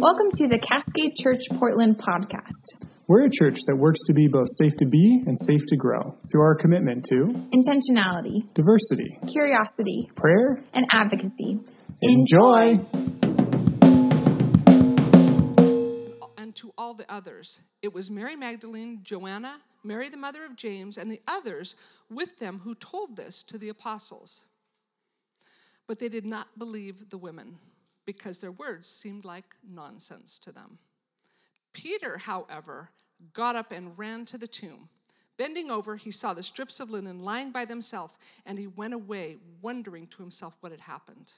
[0.00, 2.86] Welcome to the Cascade Church Portland podcast.
[3.08, 6.14] We're a church that works to be both safe to be and safe to grow
[6.30, 11.58] through our commitment to Intentionality, diversity, curiosity, prayer, and advocacy.
[12.00, 12.78] Enjoy.
[16.38, 17.58] and to all the others.
[17.82, 21.74] It was Mary Magdalene, Joanna, Mary the mother of James, and the others
[22.08, 24.42] with them who told this to the apostles.
[25.88, 27.56] But they did not believe the women
[28.08, 30.78] because their words seemed like nonsense to them.
[31.74, 32.88] Peter, however,
[33.34, 34.88] got up and ran to the tomb.
[35.36, 38.16] Bending over, he saw the strips of linen lying by themselves,
[38.46, 41.34] and he went away, wondering to himself what had happened.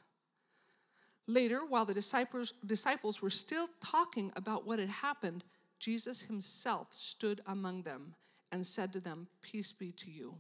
[1.27, 5.43] Later, while the disciples, disciples were still talking about what had happened,
[5.81, 8.15] Jesus himself stood among them
[8.53, 10.37] and said to them, Peace be to you.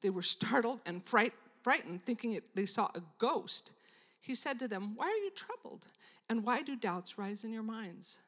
[0.00, 1.32] They were startled and fright,
[1.64, 3.72] frightened, thinking they saw a ghost.
[4.20, 5.86] He said to them, Why are you troubled?
[6.28, 8.18] And why do doubts rise in your minds?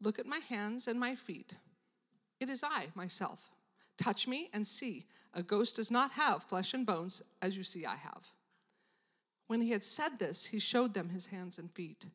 [0.00, 1.56] Look at my hands and my feet.
[2.40, 3.50] It is I, myself.
[3.96, 5.04] Touch me and see.
[5.34, 8.26] A ghost does not have flesh and bones, as you see I have.
[9.46, 12.06] When he had said this, he showed them his hands and feet.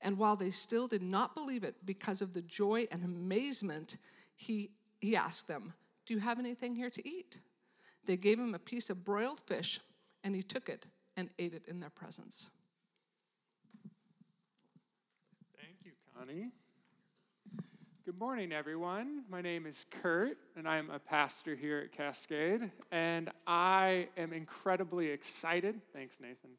[0.00, 3.98] And while they still did not believe it because of the joy and amazement,
[4.34, 5.72] he, he asked them,
[6.06, 7.38] Do you have anything here to eat?
[8.04, 9.80] They gave him a piece of broiled fish,
[10.24, 12.50] and he took it and ate it in their presence.
[16.22, 16.50] Connie.
[18.04, 19.24] Good morning, everyone.
[19.28, 22.70] My name is Kurt, and I'm a pastor here at Cascade.
[22.92, 26.50] And I am incredibly excited, thanks, Nathan,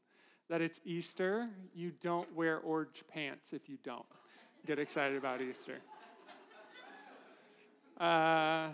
[0.49, 1.47] that it's Easter.
[1.73, 4.05] You don't wear orange pants if you don't
[4.65, 5.77] get excited about Easter.
[7.97, 8.69] Uh,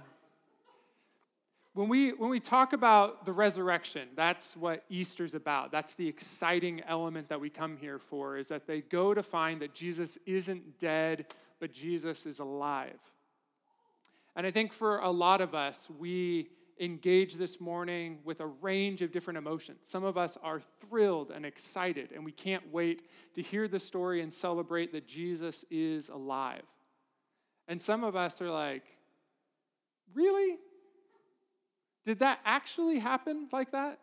[1.74, 5.72] when we, when we talk about the resurrection, that's what Easter's about.
[5.72, 9.62] That's the exciting element that we come here for, is that they go to find
[9.62, 11.28] that Jesus isn't dead,
[11.60, 13.00] but Jesus is alive.
[14.36, 16.50] And I think for a lot of us, we
[16.80, 19.80] engage this morning with a range of different emotions.
[19.84, 23.04] Some of us are thrilled and excited, and we can't wait
[23.36, 26.64] to hear the story and celebrate that Jesus is alive.
[27.68, 28.86] And some of us are like,
[30.14, 30.58] really?
[32.10, 34.00] Did that actually happen like that?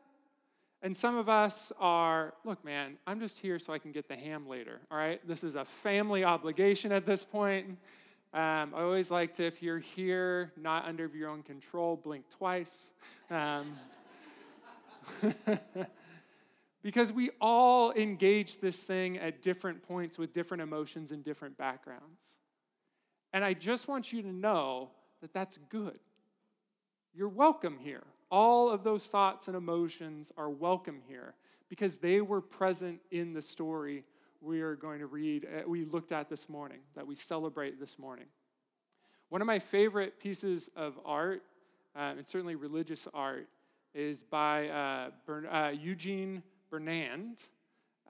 [0.80, 4.14] And some of us are, look, man, I'm just here so I can get the
[4.14, 5.20] ham later, all right?
[5.26, 7.66] This is a family obligation at this point.
[8.32, 12.92] Um, I always like to, if you're here, not under your own control, blink twice.
[13.28, 13.76] Um,
[16.84, 22.20] because we all engage this thing at different points with different emotions and different backgrounds.
[23.32, 24.90] And I just want you to know
[25.22, 25.98] that that's good.
[27.16, 28.02] You're welcome here.
[28.30, 31.32] All of those thoughts and emotions are welcome here
[31.70, 34.04] because they were present in the story
[34.42, 37.98] we are going to read, uh, we looked at this morning, that we celebrate this
[37.98, 38.26] morning.
[39.30, 41.42] One of my favorite pieces of art,
[41.96, 43.48] uh, and certainly religious art,
[43.94, 47.38] is by uh, Bern, uh, Eugene Burnand.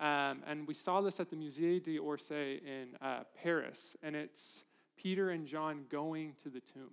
[0.01, 4.65] Um, and we saw this at the Musée d'Orsay in uh, Paris, and it's
[4.97, 6.91] Peter and John going to the tomb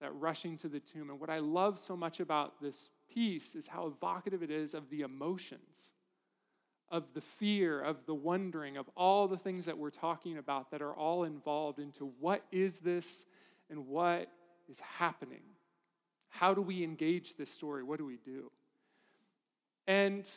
[0.00, 1.10] that rushing to the tomb.
[1.10, 4.88] And what I love so much about this piece is how evocative it is of
[4.90, 5.92] the emotions,
[6.90, 10.82] of the fear, of the wondering, of all the things that we're talking about that
[10.82, 13.26] are all involved into what is this
[13.70, 14.28] and what
[14.68, 15.42] is happening.
[16.28, 17.82] How do we engage this story?
[17.82, 18.50] What do we do?
[19.86, 20.28] And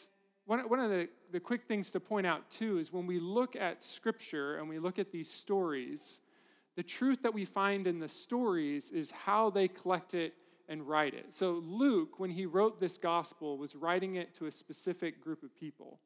[0.46, 3.56] one, one of the, the quick things to point out, too, is when we look
[3.56, 6.22] at Scripture and we look at these stories,
[6.76, 10.34] the truth that we find in the stories is how they collect it
[10.70, 11.34] and write it.
[11.34, 15.54] So, Luke, when he wrote this gospel, was writing it to a specific group of
[15.56, 16.00] people.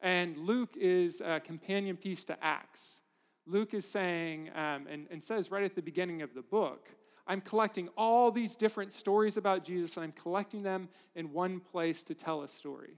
[0.00, 3.00] And Luke is a companion piece to Acts.
[3.46, 6.88] Luke is saying, um, and, and says right at the beginning of the book,
[7.26, 12.02] I'm collecting all these different stories about Jesus and I'm collecting them in one place
[12.04, 12.94] to tell a story.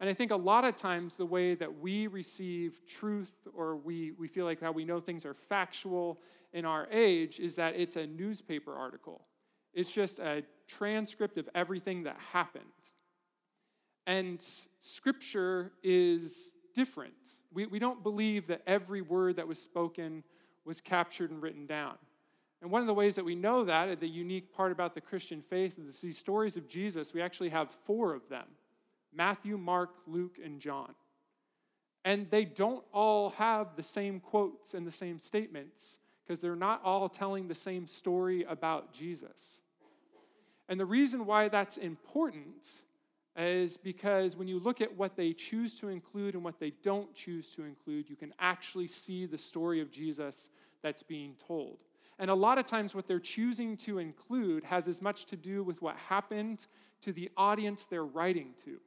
[0.00, 4.12] And I think a lot of times the way that we receive truth or we,
[4.12, 6.20] we feel like how we know things are factual
[6.52, 9.26] in our age is that it's a newspaper article.
[9.72, 12.64] It's just a transcript of everything that happened.
[14.06, 14.40] And
[14.80, 17.14] scripture is different.
[17.52, 20.22] We, we don't believe that every word that was spoken
[20.64, 21.94] was captured and written down.
[22.62, 25.42] And one of the ways that we know that, the unique part about the Christian
[25.42, 28.46] faith, is these stories of Jesus, we actually have four of them
[29.14, 30.94] Matthew, Mark, Luke, and John.
[32.04, 36.80] And they don't all have the same quotes and the same statements, because they're not
[36.84, 39.60] all telling the same story about Jesus.
[40.68, 42.66] And the reason why that's important
[43.36, 47.12] is because when you look at what they choose to include and what they don't
[47.14, 50.48] choose to include, you can actually see the story of Jesus
[50.82, 51.78] that's being told.
[52.18, 55.64] And a lot of times, what they're choosing to include has as much to do
[55.64, 56.66] with what happened
[57.02, 58.78] to the audience they're writing to.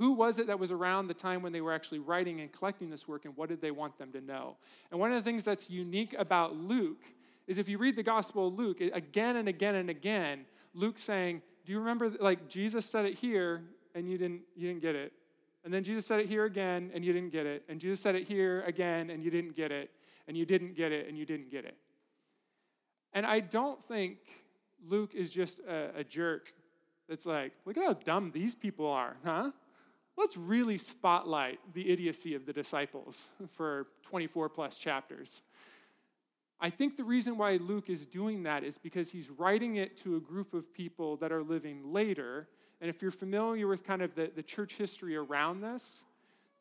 [0.00, 2.88] Who was it that was around the time when they were actually writing and collecting
[2.88, 4.56] this work, and what did they want them to know?
[4.90, 7.02] And one of the things that's unique about Luke
[7.46, 11.42] is if you read the Gospel of Luke, again and again and again, Luke saying,
[11.66, 13.62] Do you remember, like, Jesus said it here,
[13.94, 15.12] and you didn't, you didn't get it.
[15.64, 17.64] And then Jesus said it here again, and you didn't get it.
[17.68, 19.90] And Jesus said it here again, and you didn't get it.
[20.28, 21.76] And you didn't get it, and you didn't get it.
[23.12, 24.16] And I don't think
[24.88, 26.54] Luke is just a, a jerk
[27.06, 29.50] that's like, look at how dumb these people are, huh?
[30.16, 35.42] Let's really spotlight the idiocy of the disciples for 24 plus chapters.
[36.60, 40.16] I think the reason why Luke is doing that is because he's writing it to
[40.16, 42.48] a group of people that are living later.
[42.82, 46.04] And if you're familiar with kind of the, the church history around this,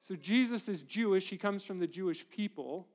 [0.04, 2.88] so Jesus is Jewish, he comes from the Jewish people.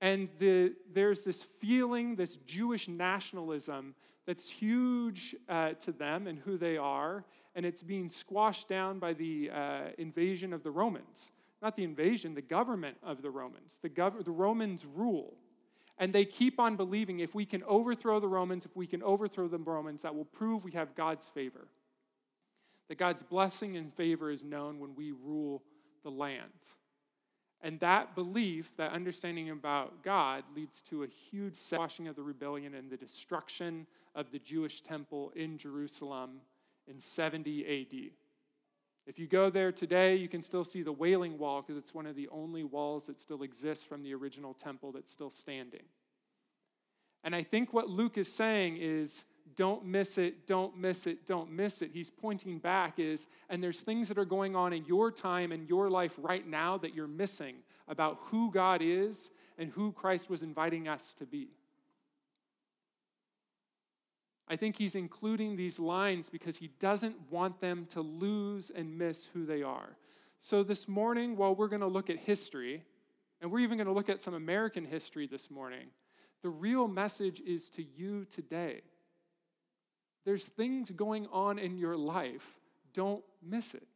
[0.00, 3.94] And the, there's this feeling, this Jewish nationalism
[4.26, 7.24] that's huge uh, to them and who they are,
[7.54, 11.30] and it's being squashed down by the uh, invasion of the Romans.
[11.62, 13.78] Not the invasion, the government of the Romans.
[13.80, 15.36] The, gov- the Romans rule.
[15.98, 19.46] And they keep on believing if we can overthrow the Romans, if we can overthrow
[19.46, 21.68] the Romans, that will prove we have God's favor.
[22.88, 25.62] That God's blessing and favor is known when we rule
[26.02, 26.50] the land.
[27.62, 32.74] And that belief, that understanding about God, leads to a huge squashing of the rebellion
[32.74, 36.40] and the destruction of the Jewish temple in Jerusalem
[36.88, 38.10] in 70 AD.
[39.06, 42.06] If you go there today, you can still see the Wailing Wall because it's one
[42.06, 45.82] of the only walls that still exists from the original temple that's still standing.
[47.22, 49.24] And I think what Luke is saying is
[49.56, 51.90] don't miss it, don't miss it, don't miss it.
[51.92, 55.68] He's pointing back is and there's things that are going on in your time and
[55.68, 57.56] your life right now that you're missing
[57.88, 61.48] about who God is and who Christ was inviting us to be.
[64.46, 69.26] I think he's including these lines because he doesn't want them to lose and miss
[69.32, 69.96] who they are.
[70.40, 72.84] So, this morning, while we're going to look at history,
[73.40, 75.86] and we're even going to look at some American history this morning,
[76.42, 78.82] the real message is to you today.
[80.26, 82.44] There's things going on in your life,
[82.92, 83.86] don't miss it.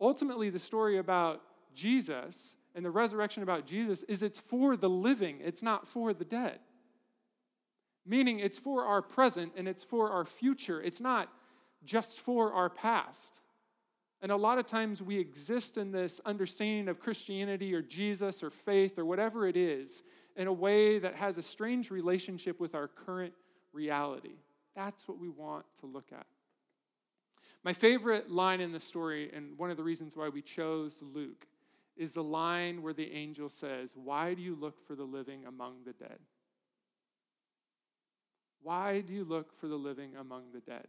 [0.00, 1.42] Ultimately, the story about
[1.74, 6.24] Jesus and the resurrection about Jesus is it's for the living, it's not for the
[6.24, 6.60] dead
[8.06, 10.80] meaning it's for our present and it's for our future.
[10.80, 11.28] It's not
[11.84, 13.40] just for our past.
[14.22, 18.50] And a lot of times we exist in this understanding of Christianity or Jesus or
[18.50, 20.02] faith or whatever it is
[20.36, 23.34] in a way that has a strange relationship with our current
[23.72, 24.36] reality.
[24.74, 26.26] That's what we want to look at.
[27.64, 31.46] My favorite line in the story, and one of the reasons why we chose Luke,
[31.96, 35.78] is the line where the angel says, Why do you look for the living among
[35.84, 36.18] the dead?
[38.66, 40.88] Why do you look for the living among the dead?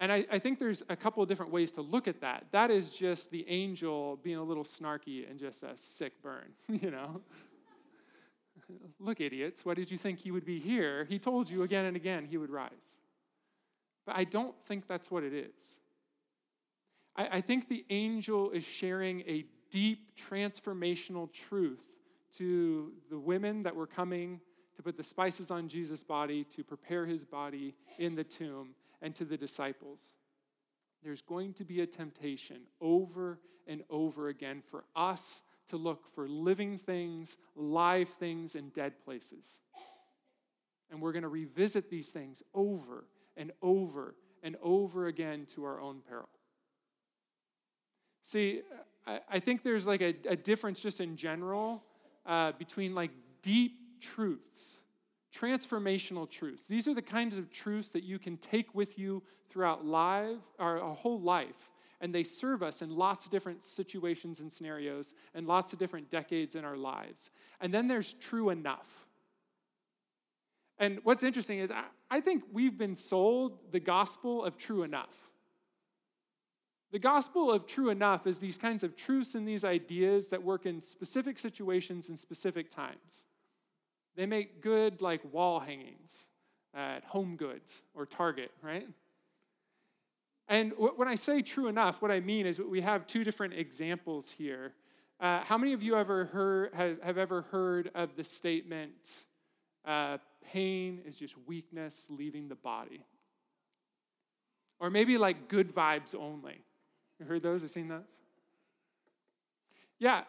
[0.00, 2.46] And I, I, think there's a couple of different ways to look at that.
[2.50, 6.90] That is just the angel being a little snarky and just a sick burn, you
[6.90, 7.20] know?
[8.98, 11.06] look, idiots, what did you think he would be here?
[11.08, 12.72] He told you again and again he would rise.
[14.06, 15.62] But I don't think that's what it is.
[17.14, 21.86] I, I think the angel is sharing a deep transformational truth
[22.38, 24.40] to the women that were coming
[24.76, 29.14] to put the spices on Jesus' body, to prepare his body in the tomb, and
[29.14, 30.14] to the disciples.
[31.02, 36.28] There's going to be a temptation over and over again for us to look for
[36.28, 39.60] living things, live things, and dead places.
[40.90, 43.04] And we're going to revisit these things over
[43.36, 46.28] and over and over again to our own peril.
[48.24, 48.62] See,
[49.28, 51.84] I, think there's like a, a difference just in general
[52.24, 54.78] uh, between like deep truths,
[55.34, 56.66] transformational truths.
[56.66, 60.78] These are the kinds of truths that you can take with you throughout life, our,
[60.94, 65.72] whole life, and they serve us in lots of different situations and scenarios and lots
[65.72, 67.30] of different decades in our lives.
[67.60, 69.06] And then there's true enough.
[70.78, 71.72] And what's interesting is
[72.10, 75.30] I think we've been sold the gospel of true enough.
[76.92, 80.66] The gospel of true enough is these kinds of truths and these ideas that work
[80.66, 83.26] in specific situations and specific times.
[84.16, 86.26] They make good like wall hangings
[86.74, 88.88] at Home Goods or Target, right?
[90.48, 94.30] And when I say true enough, what I mean is we have two different examples
[94.30, 94.72] here.
[95.18, 99.24] Uh, how many of you ever heard, have, have ever heard of the statement,
[99.84, 100.18] uh,
[100.52, 103.04] pain is just weakness leaving the body?
[104.78, 106.60] Or maybe like good vibes only.
[107.18, 108.12] You heard those or seen those?
[109.98, 110.24] Yeah,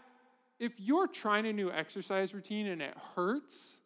[0.59, 3.76] if you're trying a new exercise routine and it hurts,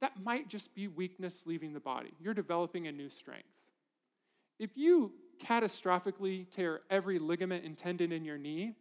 [0.00, 2.12] that might just be weakness leaving the body.
[2.20, 3.48] You're developing a new strength.
[4.58, 8.74] If you catastrophically tear every ligament and tendon in your knee,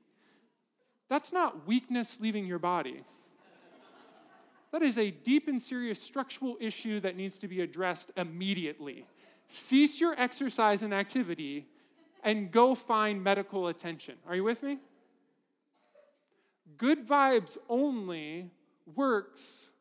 [1.10, 3.04] that's not weakness leaving your body.
[4.72, 9.08] That is a deep and serious structural issue that needs to be addressed immediately.
[9.48, 11.66] Cease your exercise and activity
[12.24, 14.16] and go find medical attention.
[14.28, 14.78] Are you with me?
[16.78, 18.52] Good vibes only
[18.96, 19.72] works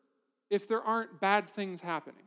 [0.49, 2.23] if there aren't bad things happening.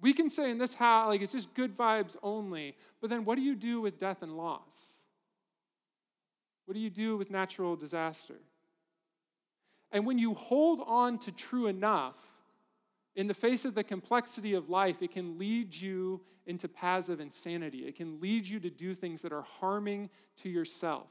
[0.00, 3.36] We can say in this house, like it's just good vibes only, but then what
[3.36, 4.72] do you do with death and loss?
[6.66, 8.36] What do you do with natural disaster?
[9.92, 12.16] And when you hold on to true enough,
[13.14, 17.20] in the face of the complexity of life, it can lead you into paths of
[17.20, 17.86] insanity.
[17.86, 20.08] It can lead you to do things that are harming
[20.42, 21.08] to yourself.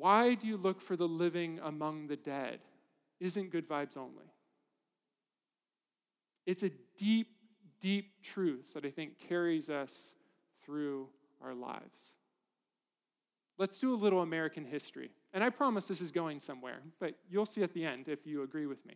[0.00, 2.60] Why do you look for the living among the dead?
[3.20, 4.24] Isn't good vibes only.
[6.46, 7.28] It's a deep,
[7.80, 10.14] deep truth that I think carries us
[10.64, 11.08] through
[11.42, 12.14] our lives.
[13.58, 15.10] Let's do a little American history.
[15.34, 18.42] And I promise this is going somewhere, but you'll see at the end if you
[18.42, 18.94] agree with me.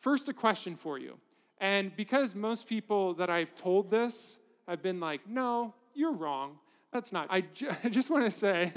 [0.00, 1.16] First, a question for you.
[1.58, 6.58] And because most people that I've told this have been like, no, you're wrong.
[6.92, 7.28] That's not.
[7.30, 8.72] I, ju- I just want to say,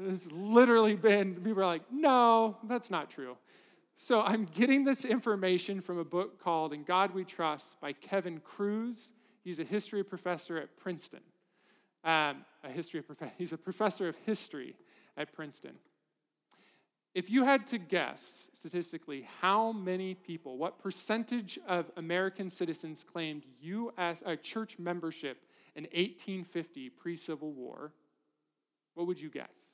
[0.00, 3.36] it's literally been, people are like, no, that's not true.
[3.96, 8.40] So I'm getting this information from a book called In God We Trust by Kevin
[8.40, 9.12] Kruse.
[9.44, 11.20] He's a history professor at Princeton.
[12.02, 14.74] Um, a history prof- he's a professor of history
[15.16, 15.74] at Princeton.
[17.14, 23.44] If you had to guess statistically how many people, what percentage of American citizens claimed
[23.60, 24.22] U.S.
[24.24, 27.92] Uh, church membership in 1850 pre Civil War,
[28.94, 29.69] what would you guess?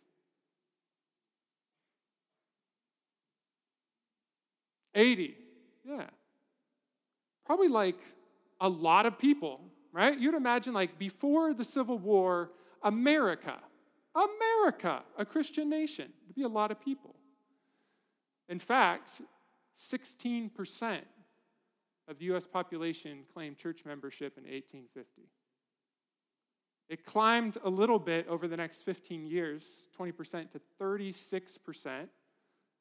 [4.96, 5.36] Eighty,
[5.84, 6.06] yeah.
[7.44, 7.98] Probably like
[8.60, 9.60] a lot of people,
[9.92, 10.18] right?
[10.18, 12.50] You'd imagine like before the Civil War,
[12.82, 13.58] America,
[14.14, 17.14] America, a Christian nation, it'd be a lot of people.
[18.48, 19.20] In fact,
[19.78, 21.00] 16%
[22.08, 25.28] of the US population claimed church membership in 1850.
[26.88, 32.08] It climbed a little bit over the next 15 years, 20% to 36%,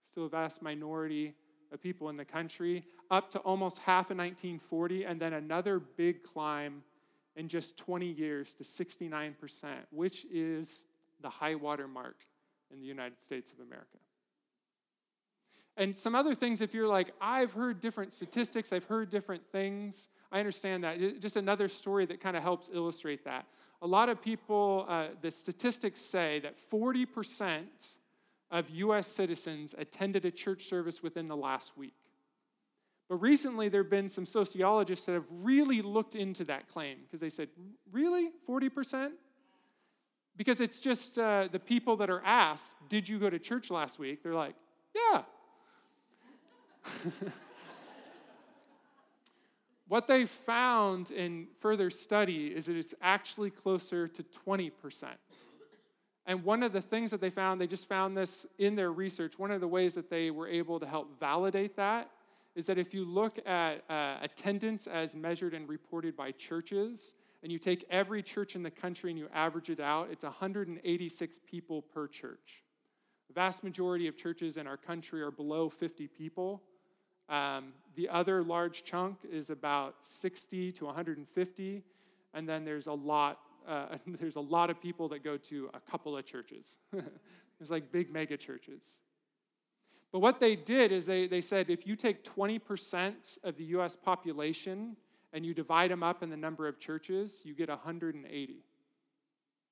[0.06, 1.34] still a vast minority
[1.76, 6.24] of people in the country, up to almost half in 1940, and then another big
[6.24, 6.82] climb
[7.36, 9.34] in just 20 years to 69%,
[9.92, 10.82] which is
[11.22, 12.16] the high water mark
[12.72, 13.98] in the United States of America.
[15.78, 20.08] And some other things, if you're like, I've heard different statistics, I've heard different things,
[20.32, 21.20] I understand that.
[21.20, 23.46] Just another story that kind of helps illustrate that.
[23.82, 27.64] A lot of people, uh, the statistics say that 40%
[28.52, 31.96] of US citizens attended a church service within the last week.
[33.08, 37.20] But recently, there have been some sociologists that have really looked into that claim because
[37.20, 37.50] they said,
[37.92, 38.32] really?
[38.50, 39.12] 40%?
[40.38, 44.00] Because it's just uh, the people that are asked, Did you go to church last
[44.00, 44.24] week?
[44.24, 44.56] They're like,
[44.94, 45.22] Yeah.
[49.88, 54.72] what they found in further study is that it's actually closer to 20%.
[56.28, 59.38] And one of the things that they found, they just found this in their research,
[59.38, 62.10] one of the ways that they were able to help validate that
[62.56, 67.14] is that if you look at uh, attendance as measured and reported by churches,
[67.46, 71.40] and you take every church in the country and you average it out, it's 186
[71.46, 72.64] people per church.
[73.28, 76.64] The vast majority of churches in our country are below 50 people.
[77.30, 81.84] Um, the other large chunk is about 60 to 150,
[82.34, 83.38] and then there's a lot.
[83.68, 86.78] Uh, there's a lot of people that go to a couple of churches.
[86.92, 89.00] there's like big mega churches.
[90.12, 93.96] But what they did is they, they said if you take 20% of the US
[93.96, 94.96] population
[95.34, 98.56] and you divide them up in the number of churches, you get 180,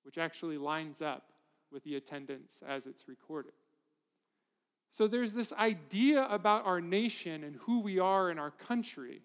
[0.03, 1.31] which actually lines up
[1.71, 3.53] with the attendance as it's recorded.
[4.91, 9.21] So there's this idea about our nation and who we are in our country.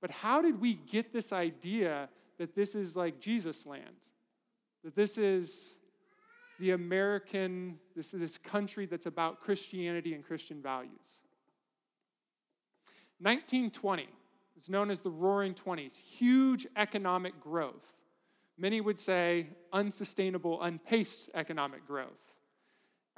[0.00, 2.08] But how did we get this idea
[2.40, 4.08] that this is like Jesus land?
[4.82, 5.74] That this is
[6.58, 11.20] the American, this, is this country that's about Christianity and Christian values.
[13.18, 14.08] 1920
[14.58, 17.92] is known as the Roaring Twenties, huge economic growth.
[18.56, 22.08] Many would say unsustainable, unpaced economic growth.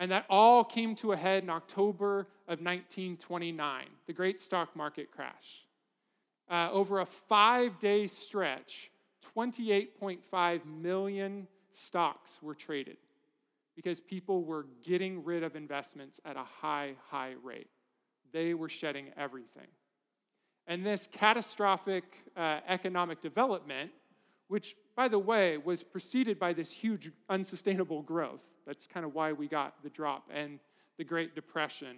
[0.01, 5.13] And that all came to a head in October of 1929, the great stock market
[5.13, 5.65] crash.
[6.53, 8.91] uh, over a five day stretch,
[9.37, 12.97] 28.5 million stocks were traded
[13.75, 17.69] because people were getting rid of investments at a high, high rate.
[18.33, 19.69] They were shedding everything.
[20.67, 22.05] And this catastrophic
[22.37, 23.91] uh, economic development,
[24.49, 29.33] which, by the way, was preceded by this huge unsustainable growth, that's kind of why
[29.33, 30.61] we got the drop and
[30.99, 31.97] the Great Depression,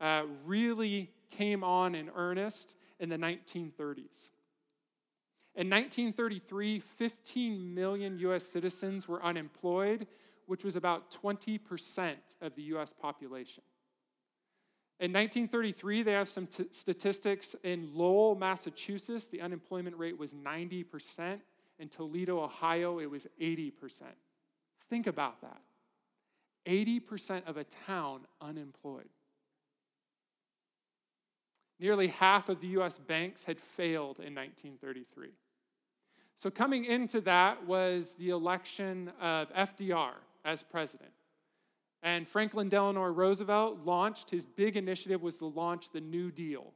[0.00, 4.30] uh, really came on in earnest in the 1930s.
[5.56, 10.06] In 1933, 15 million US citizens were unemployed,
[10.46, 13.62] which was about 20% of the US population.
[15.00, 17.56] In 1933, they have some t- statistics.
[17.64, 21.40] In Lowell, Massachusetts, the unemployment rate was 90%.
[21.78, 23.72] In Toledo, Ohio, it was 80%.
[24.90, 25.60] Think about that
[26.66, 29.08] 80% of a town unemployed.
[31.80, 35.30] Nearly half of the US banks had failed in 1933.
[36.36, 40.12] So, coming into that was the election of FDR
[40.44, 41.10] as president.
[42.02, 46.72] And Franklin Delano Roosevelt launched his big initiative was to launch the New Deal.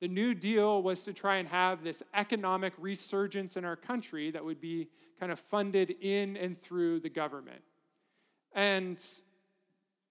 [0.00, 4.44] The New Deal was to try and have this economic resurgence in our country that
[4.44, 4.88] would be
[5.20, 7.62] kind of funded in and through the government.
[8.52, 8.98] And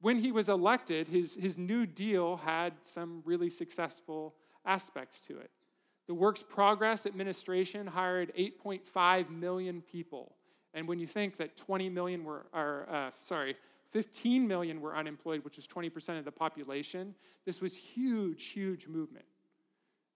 [0.03, 5.49] when he was elected, his, his New Deal had some really successful aspects to it.
[6.07, 10.35] The Works Progress Administration hired 8.5 million people.
[10.73, 13.55] And when you think that 20 million were, are, uh, sorry,
[13.91, 17.15] 15 million were unemployed, which is 20% of the population.
[17.45, 19.25] This was huge, huge movement.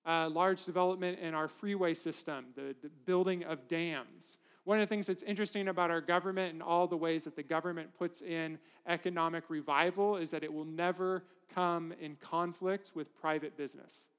[0.05, 4.37] Uh, large development in our freeway system, the, the building of dams.
[4.67, 7.41] One of the things that's interesting about our government and all the ways that the
[7.41, 11.23] government puts in economic revival is that it will never
[11.55, 14.09] come in conflict with private business.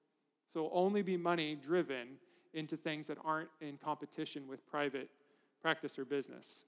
[0.51, 2.17] So it'll only be money driven
[2.55, 5.11] into things that aren't in competition with private
[5.61, 6.65] practice or business.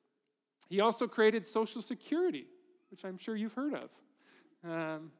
[0.69, 2.45] He also created Social Security,
[2.91, 4.71] which I'm sure you've heard of.
[4.71, 5.11] Um,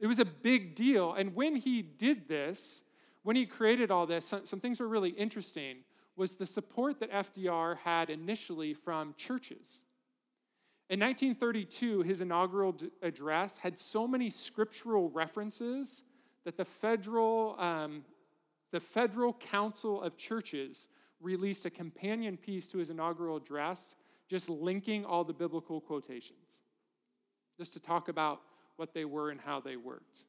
[0.00, 1.12] it was a big deal.
[1.12, 2.80] And when he did this,
[3.24, 5.80] when he created all this, some, some things were really interesting
[6.16, 9.84] was the support that FDR had initially from churches.
[10.90, 16.04] In 1932, his inaugural address had so many scriptural references
[16.44, 18.04] that the federal, um,
[18.70, 20.86] the federal Council of Churches
[21.20, 23.94] released a companion piece to his inaugural address,
[24.28, 26.64] just linking all the biblical quotations
[27.58, 28.40] just to talk about
[28.76, 30.26] what they were and how they worked.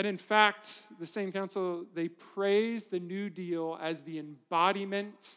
[0.00, 5.36] And in fact, the same council, they praise the New Deal as the embodiment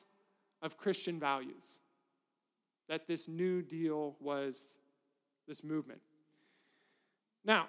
[0.61, 1.79] of Christian values.
[2.87, 4.65] That this New Deal was
[5.49, 5.99] this movement.
[7.43, 7.67] Now,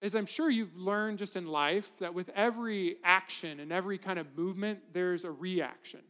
[0.00, 4.20] as I'm sure you've learned just in life, that with every action and every kind
[4.20, 6.02] of movement, there's a reaction.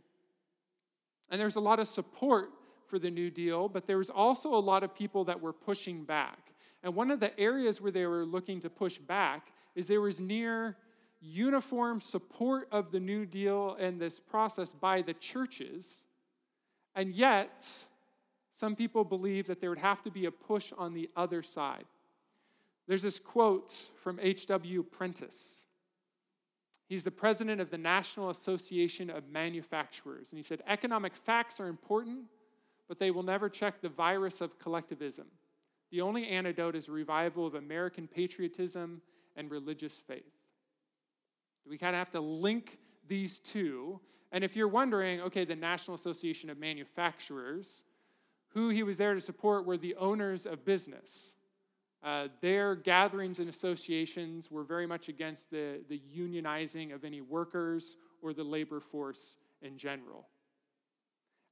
[1.31, 2.51] And there's a lot of support
[2.89, 6.05] for the New Deal, but there was also a lot of people that were pushing
[6.05, 6.53] back.
[6.87, 10.21] And one of the areas where they were looking to push back is there was
[10.21, 10.77] near
[11.21, 16.05] uniform support of the New Deal and this process by the churches.
[16.95, 17.67] And yet,
[18.53, 21.87] some people believe that there would have to be a push on the other side.
[22.87, 24.85] There's this quote from H.W.
[24.85, 25.65] Prentice.
[26.89, 30.29] He's the president of the National Association of Manufacturers.
[30.31, 32.27] And he said, Economic facts are important,
[32.87, 35.27] but they will never check the virus of collectivism.
[35.91, 39.01] The only antidote is a revival of American patriotism
[39.37, 40.25] and religious faith.
[41.69, 44.01] We kind of have to link these two.
[44.33, 47.85] And if you're wondering, okay, the National Association of Manufacturers,
[48.49, 51.35] who he was there to support were the owners of business.
[52.03, 57.97] Uh, their gatherings and associations were very much against the, the unionizing of any workers
[58.23, 60.27] or the labor force in general.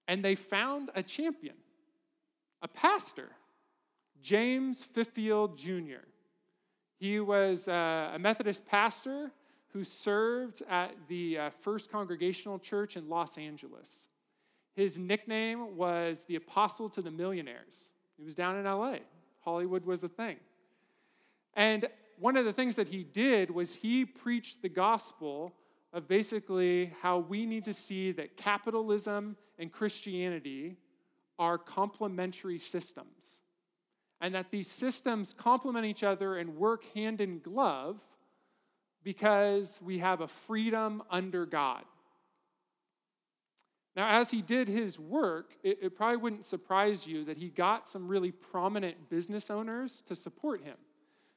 [0.07, 1.57] And they found a champion,
[2.62, 3.31] a pastor,
[4.22, 6.05] James Fifield Jr.
[6.98, 9.31] He was uh, a Methodist pastor
[9.72, 14.09] who served at the uh, First Congregational Church in Los Angeles.
[14.74, 17.90] His nickname was the Apostle to the Millionaires.
[18.16, 18.98] He was down in LA.
[19.40, 20.37] Hollywood was a thing.
[21.55, 21.87] And
[22.18, 25.53] one of the things that he did was he preached the gospel
[25.92, 30.77] of basically how we need to see that capitalism and Christianity
[31.38, 33.40] are complementary systems.
[34.25, 38.01] And that these systems complement each other and work hand in glove
[39.03, 41.83] because we have a freedom under God.
[43.95, 47.87] Now, as he did his work, it, it, probably wouldn't surprise you that he got
[47.87, 50.77] some really prominent business owners to support him.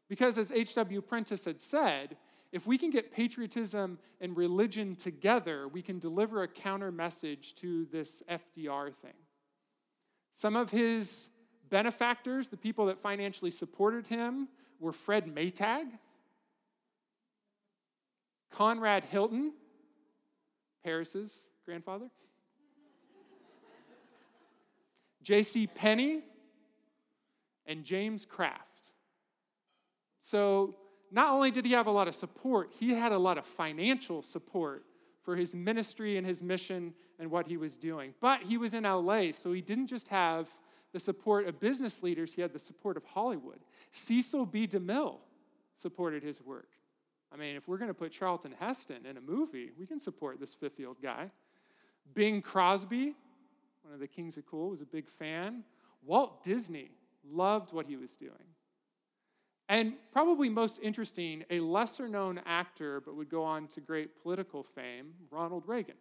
[0.08, 1.02] Because, as H.W.
[1.02, 2.16] Prentice had said,
[2.54, 7.84] if we can get patriotism and religion together, we can deliver a counter message to
[7.92, 9.12] this FDR thing.
[10.34, 11.28] Some of his
[11.70, 14.48] benefactors, the people that financially supported him,
[14.80, 15.86] were Fred Maytag,
[18.52, 19.54] Conrad Hilton,
[20.84, 21.34] Paris's
[21.66, 22.10] grandfather,
[25.22, 25.68] J.C.
[25.68, 26.22] Penney,
[27.66, 28.64] and James Kraft.
[30.22, 30.76] So,
[31.12, 34.22] not only did he have a lot of support, he had a lot of financial
[34.22, 34.86] support
[35.24, 38.14] for his ministry and his mission and what he was doing.
[38.20, 40.54] But he was in LA, so he didn't just have
[40.94, 43.60] the support of business leaders, he had the support of Hollywood.
[43.92, 44.68] Cecil B.
[44.68, 45.18] DeMille
[45.76, 46.70] supported his work.
[47.32, 50.40] I mean, if we're going to put Charlton Heston in a movie, we can support
[50.40, 51.30] this field guy.
[52.14, 53.16] Bing Crosby,
[53.84, 55.64] one of the kings of cool, was a big fan.
[56.06, 56.92] Walt Disney
[57.30, 58.32] loved what he was doing.
[59.70, 64.64] And probably most interesting, a lesser known actor, but would go on to great political
[64.64, 65.98] fame, Ronald Reagan.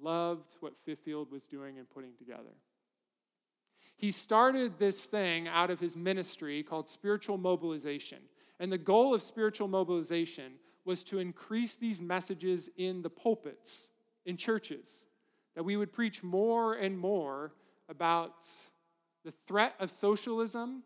[0.00, 2.56] Loved what Fifield was doing and putting together.
[4.02, 8.18] He started this thing out of his ministry called spiritual mobilization.
[8.58, 13.92] And the goal of spiritual mobilization was to increase these messages in the pulpits,
[14.26, 15.06] in churches,
[15.54, 17.52] that we would preach more and more
[17.88, 18.34] about
[19.24, 20.82] the threat of socialism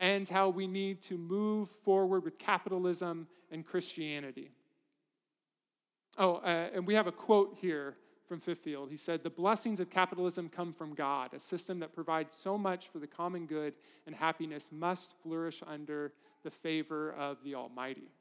[0.00, 4.50] and how we need to move forward with capitalism and Christianity.
[6.18, 7.94] Oh, uh, and we have a quote here
[8.30, 8.90] from Fifield.
[8.92, 11.34] He said, The blessings of capitalism come from God.
[11.34, 13.74] A system that provides so much for the common good
[14.06, 16.12] and happiness must flourish under
[16.44, 18.12] the favor of the Almighty.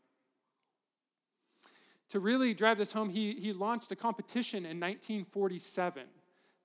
[2.09, 6.05] To really drive this home, he, he launched a competition in 1947.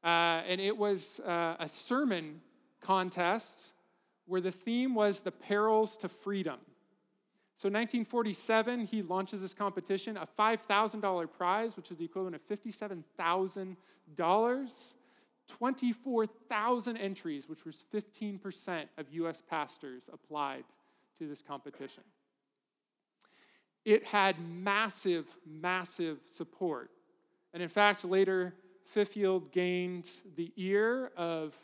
[0.02, 0.06] Uh,
[0.48, 2.40] and it was uh, a sermon
[2.80, 3.74] contest
[4.24, 6.60] where the theme was the perils to freedom.
[7.56, 14.94] So, 1947, he launches this competition, a $5,000 prize, which is the equivalent of $57,000,
[15.46, 20.64] 24,000 entries, which was 15% of US pastors applied
[21.18, 22.02] to this competition.
[23.84, 26.90] It had massive, massive support.
[27.52, 31.56] And in fact, later, Fifield gained the ear of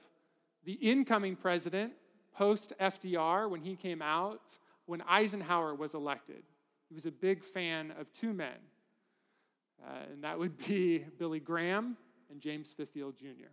[0.64, 1.94] the incoming president,
[2.32, 4.42] post FDR, when he came out,
[4.90, 6.42] when Eisenhower was elected.
[6.88, 8.56] He was a big fan of two men,
[9.80, 11.96] uh, and that would be Billy Graham
[12.28, 13.52] and James Fifield Jr.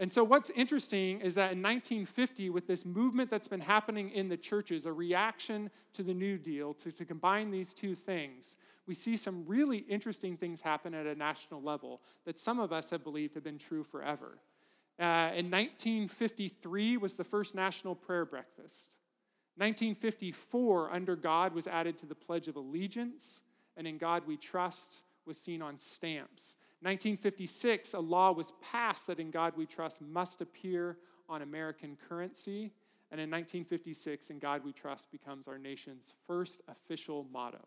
[0.00, 4.28] And so, what's interesting is that in 1950, with this movement that's been happening in
[4.28, 8.56] the churches, a reaction to the New Deal, to, to combine these two things,
[8.88, 12.90] we see some really interesting things happen at a national level that some of us
[12.90, 14.38] have believed have been true forever.
[14.98, 18.90] Uh, in 1953 was the first national prayer breakfast.
[19.56, 23.42] 1954, Under God was added to the Pledge of Allegiance,
[23.76, 26.56] and In God We Trust was seen on stamps.
[26.80, 30.96] 1956, a law was passed that In God We Trust must appear
[31.28, 32.72] on American currency.
[33.10, 37.64] And in 1956, In God We Trust becomes our nation's first official motto.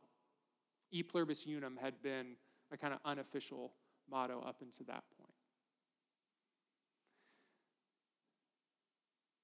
[0.91, 2.35] E pluribus unum had been
[2.71, 3.71] a kind of unofficial
[4.09, 5.14] motto up until that point.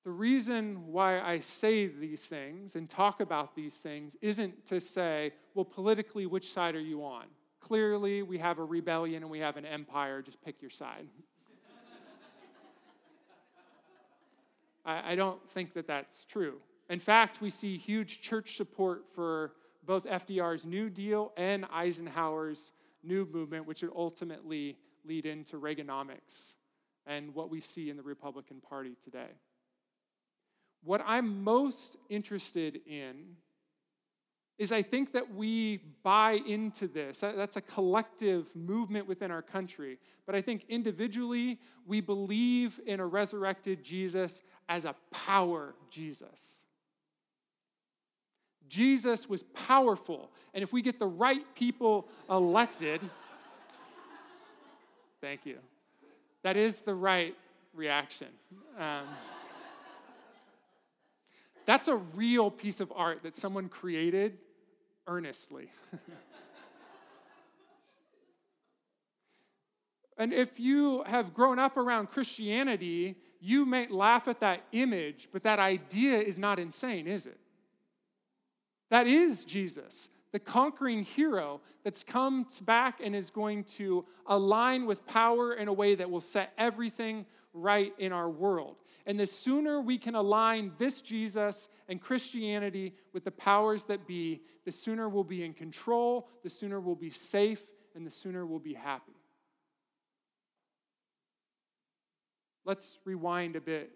[0.03, 5.33] The reason why I say these things and talk about these things isn't to say,
[5.53, 7.25] well, politically, which side are you on?
[7.59, 11.05] Clearly, we have a rebellion and we have an empire, just pick your side.
[14.85, 16.57] I, I don't think that that's true.
[16.89, 19.53] In fact, we see huge church support for
[19.85, 22.71] both FDR's New Deal and Eisenhower's
[23.03, 26.55] New Movement, which would ultimately lead into Reaganomics
[27.05, 29.29] and what we see in the Republican Party today.
[30.83, 33.35] What I'm most interested in
[34.57, 37.21] is I think that we buy into this.
[37.21, 39.97] That's a collective movement within our country.
[40.27, 46.57] But I think individually, we believe in a resurrected Jesus as a power Jesus.
[48.69, 50.31] Jesus was powerful.
[50.53, 53.01] And if we get the right people elected,
[55.21, 55.57] thank you.
[56.43, 57.35] That is the right
[57.73, 58.27] reaction.
[58.77, 59.05] Um,
[61.65, 64.37] that's a real piece of art that someone created
[65.07, 65.69] earnestly.
[70.17, 75.43] and if you have grown up around Christianity, you may laugh at that image, but
[75.43, 77.39] that idea is not insane, is it?
[78.89, 85.05] That is Jesus, the conquering hero that's come back and is going to align with
[85.07, 88.75] power in a way that will set everything right in our world.
[89.05, 94.41] And the sooner we can align this Jesus and Christianity with the powers that be,
[94.65, 97.63] the sooner we'll be in control, the sooner we'll be safe,
[97.95, 99.13] and the sooner we'll be happy.
[102.63, 103.91] Let's rewind a bit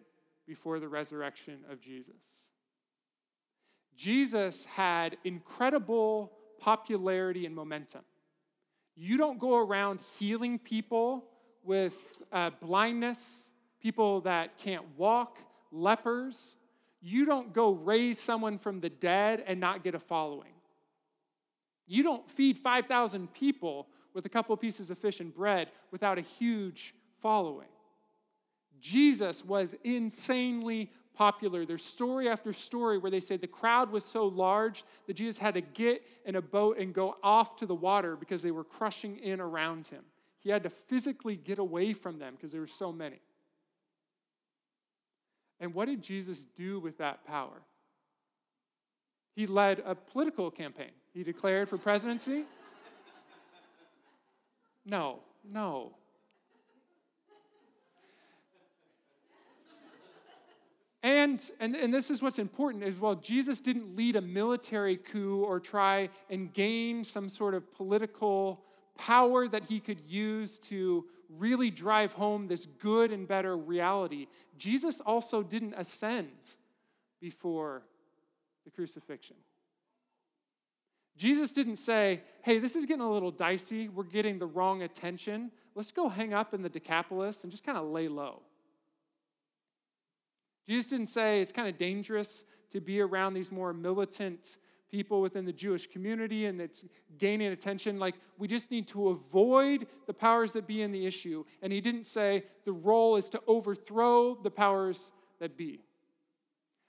[0.48, 2.16] before the resurrection of Jesus.
[3.96, 8.02] Jesus had incredible popularity and momentum.
[8.96, 11.26] You don't go around healing people
[11.64, 11.96] with
[12.32, 13.45] uh, blindness,
[13.86, 15.38] people that can't walk,
[15.72, 16.56] lepers.
[17.02, 20.56] You don't go raise someone from the dead and not get a following.
[21.86, 26.22] You don't feed 5,000 people with a couple pieces of fish and bread without a
[26.22, 27.68] huge following.
[28.82, 31.64] Jesus was insanely popular.
[31.64, 35.54] There's story after story where they say the crowd was so large that Jesus had
[35.54, 39.18] to get in a boat and go off to the water because they were crushing
[39.18, 40.02] in around him.
[40.40, 43.20] He had to physically get away from them because there were so many.
[45.60, 47.62] And what did Jesus do with that power?
[49.36, 50.92] He led a political campaign.
[51.14, 52.46] He declared for presidency.
[54.86, 55.20] No,
[55.52, 55.96] no.
[61.02, 65.44] And, and, and this is what's important as well Jesus didn't lead a military coup
[65.44, 68.64] or try and gain some sort of political
[68.98, 74.28] power that he could use to really drive home this good and better reality.
[74.58, 76.30] Jesus also didn't ascend
[77.22, 77.84] before
[78.64, 79.36] the crucifixion.
[81.18, 83.88] Jesus didn't say, hey, this is getting a little dicey.
[83.88, 85.52] We're getting the wrong attention.
[85.74, 88.42] Let's go hang up in the Decapolis and just kind of lay low.
[90.68, 94.58] Jesus didn't say it's kind of dangerous to be around these more militant
[94.96, 96.86] people within the Jewish community and it's
[97.18, 98.00] gaining attention.
[98.00, 101.44] Like, we just need to avoid the powers that be in the issue.
[101.62, 105.84] And he didn't say the role is to overthrow the powers that be.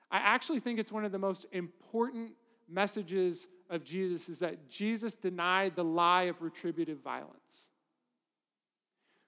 [0.08, 2.30] I actually think it's one of the most important
[2.68, 7.70] messages of Jesus is that Jesus denied the lie of retributive violence.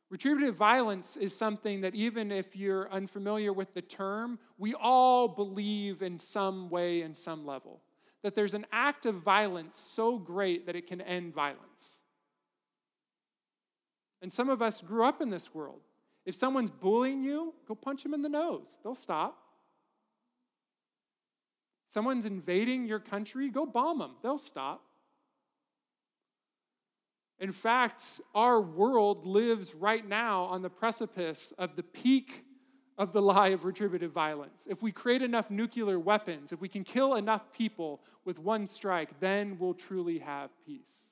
[0.08, 6.00] Retributive violence is something that, even if you're unfamiliar with the term, we all believe
[6.00, 7.82] in some way, in some level.
[8.22, 12.00] That there's an act of violence so great that it can end violence.
[14.20, 15.80] And some of us grew up in this world.
[16.26, 19.38] If someone's bullying you, go punch them in the nose, they'll stop.
[21.90, 24.82] Someone's invading your country, go bomb them, they'll stop.
[27.38, 28.02] In fact,
[28.34, 32.44] our world lives right now on the precipice of the peak
[32.98, 34.66] of the lie of retributive violence.
[34.68, 39.20] If we create enough nuclear weapons, if we can kill enough people with one strike,
[39.20, 41.08] then we'll truly have peace.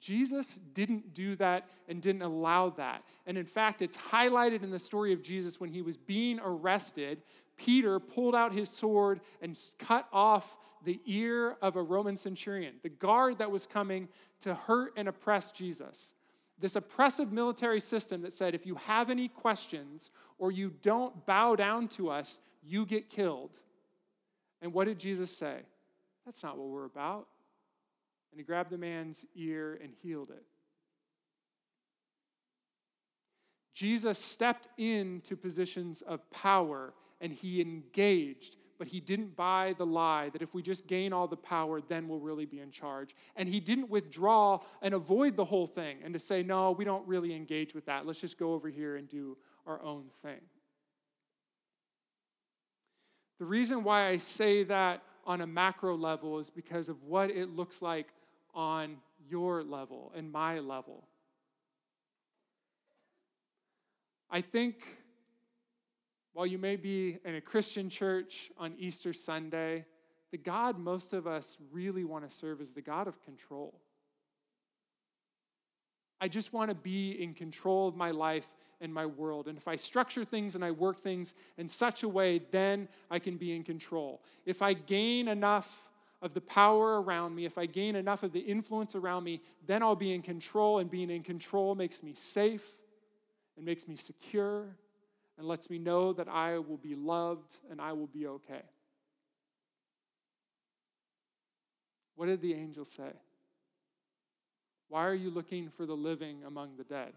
[0.00, 3.04] Jesus didn't do that and didn't allow that.
[3.24, 7.22] And in fact, it's highlighted in the story of Jesus when he was being arrested.
[7.56, 12.88] Peter pulled out his sword and cut off the ear of a Roman centurion, the
[12.88, 14.08] guard that was coming
[14.40, 16.14] to hurt and oppress Jesus.
[16.62, 21.56] This oppressive military system that said, if you have any questions or you don't bow
[21.56, 23.50] down to us, you get killed.
[24.62, 25.56] And what did Jesus say?
[26.24, 27.26] That's not what we're about.
[28.30, 30.44] And he grabbed the man's ear and healed it.
[33.74, 40.28] Jesus stepped into positions of power and he engaged but he didn't buy the lie
[40.30, 43.14] that if we just gain all the power, then we'll really be in charge.
[43.36, 47.06] And he didn't withdraw and avoid the whole thing and to say, no, we don't
[47.06, 48.06] really engage with that.
[48.06, 50.40] Let's just go over here and do our own thing.
[53.38, 57.50] The reason why I say that on a macro level is because of what it
[57.50, 58.08] looks like
[58.52, 58.96] on
[59.30, 61.04] your level and my level.
[64.28, 64.98] I think
[66.32, 69.84] while you may be in a Christian church on Easter Sunday,
[70.30, 73.80] the God most of us really want to serve is the God of control.
[76.20, 78.48] I just want to be in control of my life
[78.80, 79.48] and my world.
[79.48, 83.18] And if I structure things and I work things in such a way, then I
[83.18, 84.22] can be in control.
[84.46, 85.80] If I gain enough
[86.22, 89.82] of the power around me, if I gain enough of the influence around me, then
[89.82, 90.78] I'll be in control.
[90.78, 92.76] And being in control makes me safe,
[93.56, 94.76] and makes me secure,
[95.38, 98.62] and lets me know that I will be loved and I will be okay.
[102.14, 103.12] What did the angel say?
[104.88, 107.12] Why are you looking for the living among the dead?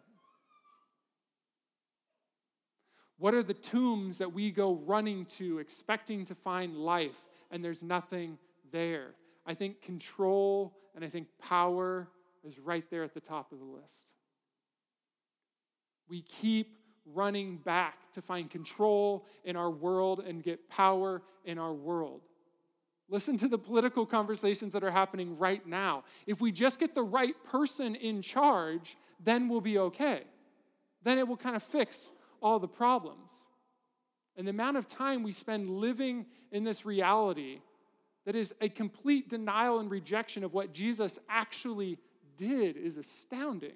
[3.18, 7.84] What are the tombs that we go running to, expecting to find life, and there's
[7.84, 8.38] nothing
[8.72, 9.12] there?
[9.46, 12.08] I think control and I think power
[12.44, 14.12] is right there at the top of the list.
[16.08, 16.78] We keep
[17.14, 22.22] running back to find control in our world and get power in our world.
[23.08, 26.04] Listen to the political conversations that are happening right now.
[26.26, 30.24] If we just get the right person in charge, then we'll be okay.
[31.04, 33.30] Then it will kind of fix all the problems.
[34.36, 37.60] And the amount of time we spend living in this reality
[38.26, 42.00] that is a complete denial and rejection of what Jesus actually
[42.38, 43.76] did is astounding.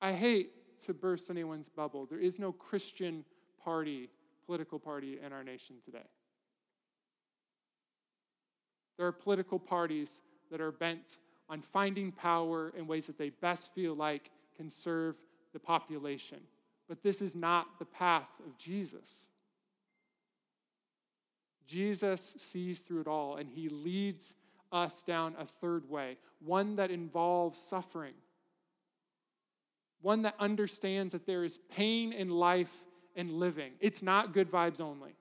[0.00, 0.52] I hate
[0.86, 2.06] to burst anyone's bubble.
[2.06, 3.24] There is no Christian
[3.62, 4.08] party,
[4.46, 6.06] political party in our nation today.
[8.96, 13.72] There are political parties that are bent on finding power in ways that they best
[13.74, 15.16] feel like can serve
[15.52, 16.38] the population.
[16.88, 19.28] But this is not the path of Jesus.
[21.66, 24.34] Jesus sees through it all and he leads
[24.72, 28.14] us down a third way, one that involves suffering,
[30.00, 32.84] one that understands that there is pain in life
[33.16, 33.72] and living.
[33.80, 35.14] It's not good vibes only.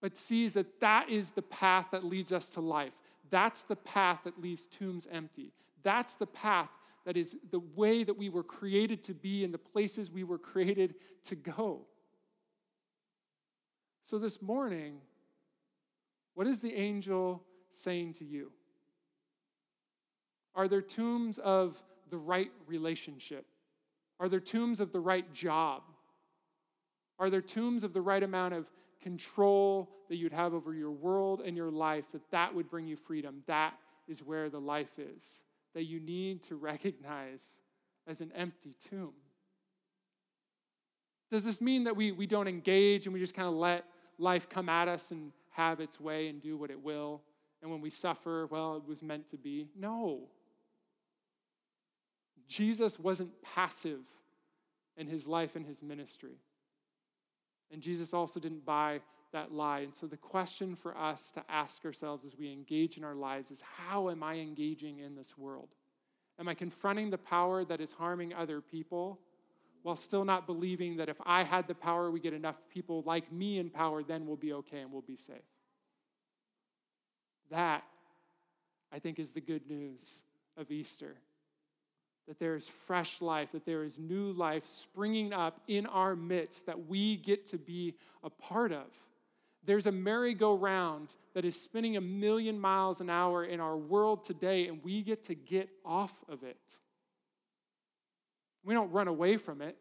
[0.00, 2.92] But sees that that is the path that leads us to life.
[3.30, 5.52] That's the path that leaves tombs empty.
[5.82, 6.70] That's the path
[7.04, 10.38] that is the way that we were created to be and the places we were
[10.38, 11.82] created to go.
[14.04, 15.00] So this morning,
[16.34, 17.42] what is the angel
[17.72, 18.52] saying to you?
[20.54, 21.82] Are there tombs of
[22.12, 23.46] the right relationship?
[24.20, 25.82] Are there tombs of the right job?
[27.18, 28.70] Are there tombs of the right amount of
[29.00, 32.96] control that you'd have over your world and your life that that would bring you
[32.96, 33.42] freedom?
[33.46, 33.74] That
[34.06, 35.22] is where the life is
[35.74, 37.40] that you need to recognize
[38.06, 39.14] as an empty tomb.
[41.30, 43.86] Does this mean that we, we don't engage and we just kind of let
[44.18, 47.22] life come at us and have its way and do what it will?
[47.62, 49.68] And when we suffer, well, it was meant to be?
[49.74, 50.28] No.
[52.52, 54.02] Jesus wasn't passive
[54.98, 56.36] in his life and his ministry.
[57.70, 59.00] And Jesus also didn't buy
[59.32, 59.80] that lie.
[59.80, 63.50] And so the question for us to ask ourselves as we engage in our lives
[63.50, 65.70] is how am I engaging in this world?
[66.38, 69.18] Am I confronting the power that is harming other people
[69.82, 73.32] while still not believing that if I had the power, we get enough people like
[73.32, 75.36] me in power, then we'll be okay and we'll be safe?
[77.50, 77.82] That,
[78.92, 80.22] I think, is the good news
[80.58, 81.16] of Easter
[82.28, 86.66] that there is fresh life, that there is new life springing up in our midst
[86.66, 88.86] that we get to be a part of.
[89.64, 94.68] There's a merry-go-round that is spinning a million miles an hour in our world today,
[94.68, 96.56] and we get to get off of it.
[98.64, 99.76] We don't run away from it.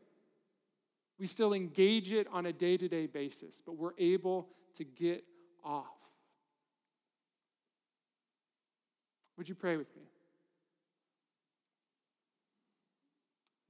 [1.20, 5.24] We still engage it on a day to day basis, but we're able to get
[5.64, 5.86] off.
[9.38, 10.11] Would you pray with me?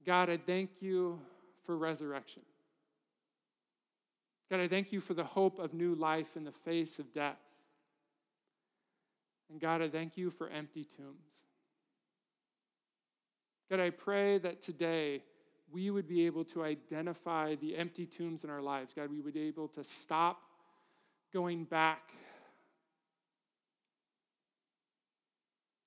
[0.04, 1.20] God, I thank you
[1.64, 2.42] for resurrection.
[4.50, 7.40] God, I thank you for the hope of new life in the face of death.
[9.50, 11.46] And God, I thank you for empty tombs.
[13.70, 15.22] God, I pray that today
[15.70, 18.92] we would be able to identify the empty tombs in our lives.
[18.92, 20.42] God, we would be able to stop
[21.32, 22.12] going back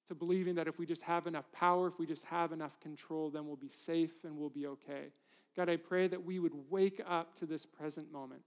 [0.08, 3.30] to believing that if we just have enough power, if we just have enough control,
[3.30, 5.08] then we'll be safe and we'll be okay.
[5.56, 8.42] God, I pray that we would wake up to this present moment.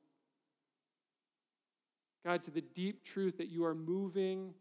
[2.25, 4.53] God, to the deep truth that you are moving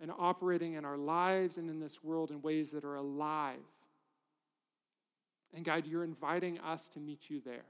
[0.00, 3.56] and operating in our lives and in this world in ways that are alive.
[5.54, 7.64] And God, you're inviting us to meet you there.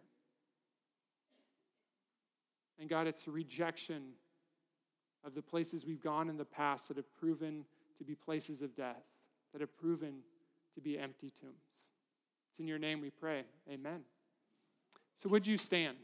[2.78, 4.02] And God, it's a rejection
[5.24, 7.64] of the places we've gone in the past that have proven
[7.98, 9.04] to be places of death,
[9.52, 10.20] that have proven
[10.74, 11.54] to be empty tombs.
[12.50, 13.44] It's in your name we pray.
[13.70, 14.00] Amen.
[15.18, 15.96] So, would you stand?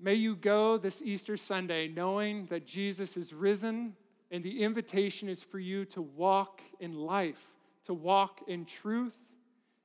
[0.00, 3.96] May you go this Easter Sunday knowing that Jesus is risen
[4.30, 7.42] and the invitation is for you to walk in life,
[7.86, 9.18] to walk in truth,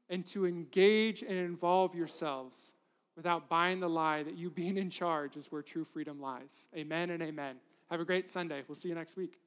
[0.10, 2.73] and to engage and involve yourselves
[3.16, 6.68] without buying the lie that you being in charge is where true freedom lies.
[6.76, 7.58] Amen and amen.
[7.90, 8.64] Have a great Sunday.
[8.68, 9.43] We'll see you next week.